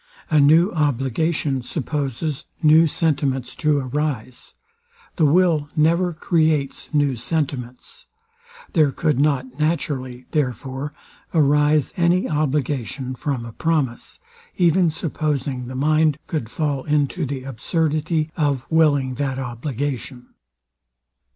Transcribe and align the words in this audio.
A 0.31 0.39
new 0.39 0.71
obligation 0.71 1.61
supposes 1.61 2.45
new 2.63 2.87
sentiments 2.87 3.53
to 3.57 3.77
arise. 3.77 4.55
The 5.17 5.27
will 5.27 5.69
never 5.75 6.11
creates 6.11 6.91
new 6.91 7.15
sentiments. 7.15 8.07
There 8.73 8.91
could 8.91 9.19
not 9.19 9.59
naturally, 9.59 10.25
therefore, 10.31 10.91
arise 11.35 11.93
any 11.97 12.27
obligation 12.27 13.13
from 13.13 13.45
a 13.45 13.53
promise, 13.53 14.19
even 14.57 14.89
supposing 14.89 15.67
the 15.67 15.75
mind 15.75 16.17
could 16.25 16.49
fall 16.49 16.83
into 16.85 17.23
the 17.23 17.43
absurdity 17.43 18.31
of 18.35 18.65
willing 18.71 19.13
that 19.21 19.37
obligation. 19.37 20.29